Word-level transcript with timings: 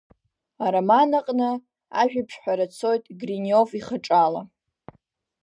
Ароман 0.65 1.09
аҟны 1.19 1.49
ажәабжьҳәара 2.01 2.65
цоит 2.77 3.03
Гриниов 3.19 3.69
ихаҿала. 3.79 4.41